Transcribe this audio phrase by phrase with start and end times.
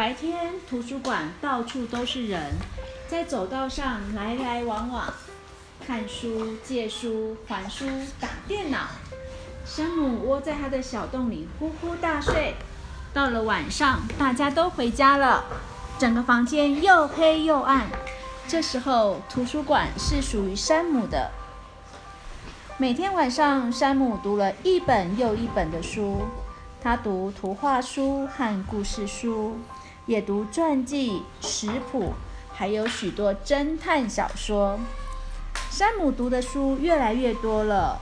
[0.00, 2.54] 白天图书馆到处都是人，
[3.06, 5.12] 在走道上来来往往，
[5.86, 7.84] 看书、借书、还书、
[8.18, 8.78] 打电脑。
[9.66, 12.54] 山姆窝在他的小洞里呼呼大睡。
[13.12, 15.44] 到了晚上，大家都回家了，
[15.98, 17.86] 整个房间又黑又暗。
[18.48, 21.30] 这时候，图书馆是属于山姆的。
[22.78, 26.22] 每天晚上，山姆读了一本又一本的书。
[26.82, 29.58] 他读图画书和故事书，
[30.06, 32.14] 也读传记、食谱，
[32.52, 34.78] 还有许多侦探小说。
[35.70, 38.00] 山姆读的书越来越多了。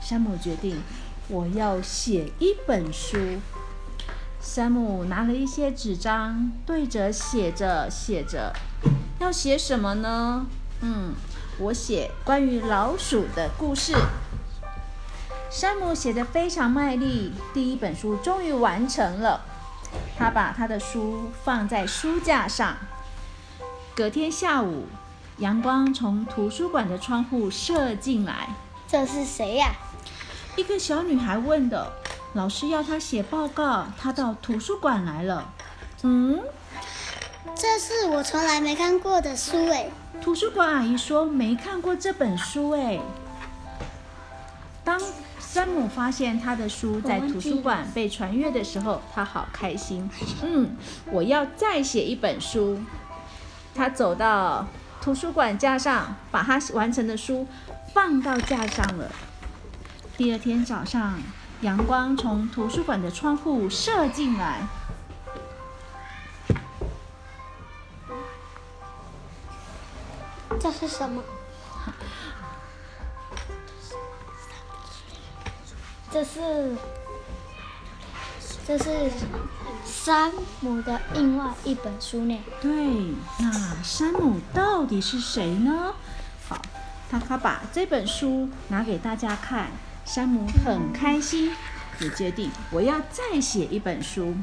[0.00, 0.80] 山姆决定，
[1.28, 3.18] 我要写一本书。
[4.40, 8.54] 山姆拿了一些纸张，对着写着写着，
[9.18, 10.46] 要写什么呢？
[10.80, 11.12] 嗯，
[11.58, 13.94] 我写关于老鼠的故事。
[15.50, 19.42] 山姆写的非常卖力，第一本书终于完成了。
[20.20, 22.76] 他把他的书放在书架上。
[23.96, 24.84] 隔天下午，
[25.38, 28.50] 阳光从图书馆的窗户射进来。
[28.86, 29.70] 这是谁呀？
[30.56, 31.90] 一个小女孩问的。
[32.34, 35.50] 老师要她写报告，她到图书馆来了。
[36.02, 36.38] 嗯，
[37.54, 39.90] 这是我从来没看过的书诶。
[40.20, 43.00] 图书馆阿姨说没看过这本书诶。
[44.84, 45.00] 当
[45.52, 50.08] 山姆发现他的书在图书馆被传阅的时候，他好开心。
[50.44, 52.80] 嗯，我要再写一本书。
[53.74, 54.68] 他走到
[55.02, 57.48] 图书馆架上，把他完成的书
[57.92, 59.10] 放到架上了。
[60.16, 61.20] 第二天早上，
[61.62, 64.60] 阳光从图书馆的窗户射进来。
[70.60, 71.20] 这是什么？
[76.12, 76.76] 这是
[78.66, 79.10] 这是
[79.84, 82.38] 山姆的另外一本书呢。
[82.60, 85.94] 对，那山姆到底是谁呢？
[86.48, 86.60] 好，
[87.10, 89.70] 他他把这本书拿给大家看，
[90.04, 91.52] 山姆很开心，
[92.00, 94.34] 也决定我要再写一本书。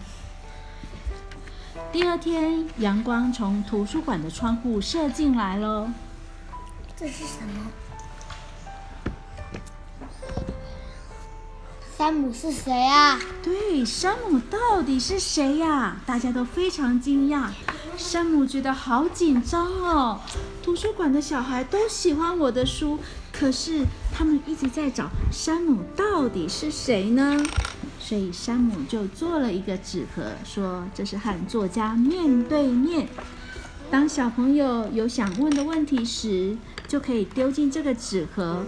[1.92, 5.90] 第二天，阳光从图书馆的窗户射进来喽。
[6.96, 7.72] 这是什么？
[11.98, 13.20] 山姆是谁啊？
[13.42, 15.98] 对，山姆到底是谁呀？
[16.06, 17.48] 大家都非常惊讶。
[17.98, 20.22] 山姆觉得好紧张哦。
[20.62, 23.00] 图书馆的小孩都喜欢我的书，
[23.34, 27.44] 可是他们一直在找山姆到底是谁呢？
[28.00, 33.08] 所以山姆就做了一个纸盒，说这是和作家面对面。
[33.90, 36.56] 当小朋友有想问的问题时，
[36.88, 38.64] 就可以丢进这个纸盒。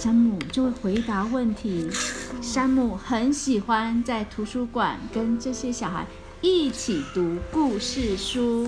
[0.00, 1.86] 山姆就会回答问题。
[2.40, 6.06] 山姆很喜欢在图书馆跟这些小孩
[6.40, 8.66] 一起读故事书。